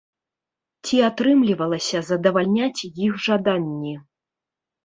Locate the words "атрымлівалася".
1.09-1.97